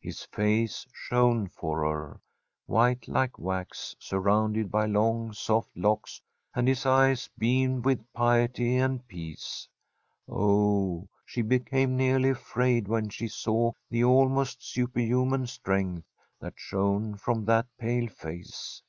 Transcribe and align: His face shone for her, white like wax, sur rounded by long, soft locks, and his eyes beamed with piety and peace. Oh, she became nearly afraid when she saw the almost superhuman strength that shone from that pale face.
His 0.00 0.24
face 0.24 0.84
shone 0.92 1.46
for 1.46 1.84
her, 1.84 2.20
white 2.66 3.06
like 3.06 3.38
wax, 3.38 3.94
sur 4.00 4.18
rounded 4.18 4.68
by 4.68 4.86
long, 4.86 5.32
soft 5.32 5.70
locks, 5.76 6.20
and 6.56 6.66
his 6.66 6.84
eyes 6.84 7.30
beamed 7.38 7.84
with 7.84 8.12
piety 8.12 8.74
and 8.78 9.06
peace. 9.06 9.68
Oh, 10.28 11.08
she 11.24 11.42
became 11.42 11.96
nearly 11.96 12.30
afraid 12.30 12.88
when 12.88 13.10
she 13.10 13.28
saw 13.28 13.70
the 13.88 14.02
almost 14.02 14.60
superhuman 14.60 15.46
strength 15.46 16.04
that 16.40 16.54
shone 16.56 17.14
from 17.14 17.44
that 17.44 17.66
pale 17.78 18.08
face. 18.08 18.82